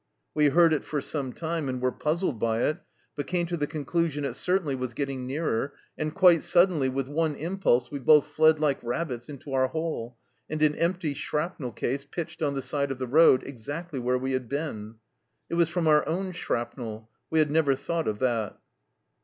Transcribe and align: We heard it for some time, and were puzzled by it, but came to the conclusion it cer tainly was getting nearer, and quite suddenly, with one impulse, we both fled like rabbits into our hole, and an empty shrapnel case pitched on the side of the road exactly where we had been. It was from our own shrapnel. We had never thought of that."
We 0.33 0.47
heard 0.47 0.73
it 0.73 0.83
for 0.83 0.99
some 0.99 1.31
time, 1.31 1.69
and 1.69 1.79
were 1.79 1.91
puzzled 1.91 2.39
by 2.39 2.61
it, 2.63 2.79
but 3.15 3.27
came 3.27 3.45
to 3.45 3.55
the 3.55 3.67
conclusion 3.67 4.25
it 4.25 4.33
cer 4.33 4.57
tainly 4.57 4.75
was 4.75 4.95
getting 4.95 5.27
nearer, 5.27 5.75
and 5.95 6.11
quite 6.11 6.41
suddenly, 6.41 6.89
with 6.89 7.07
one 7.07 7.35
impulse, 7.35 7.91
we 7.91 7.99
both 7.99 8.25
fled 8.25 8.59
like 8.59 8.79
rabbits 8.81 9.29
into 9.29 9.53
our 9.53 9.67
hole, 9.67 10.17
and 10.49 10.63
an 10.63 10.73
empty 10.73 11.13
shrapnel 11.13 11.71
case 11.71 12.03
pitched 12.03 12.41
on 12.41 12.55
the 12.55 12.63
side 12.63 12.89
of 12.89 12.97
the 12.97 13.05
road 13.05 13.43
exactly 13.45 13.99
where 13.99 14.17
we 14.17 14.31
had 14.31 14.49
been. 14.49 14.95
It 15.51 15.53
was 15.53 15.69
from 15.69 15.87
our 15.87 16.03
own 16.07 16.31
shrapnel. 16.31 17.11
We 17.29 17.37
had 17.37 17.51
never 17.51 17.75
thought 17.75 18.07
of 18.07 18.17
that." 18.17 18.57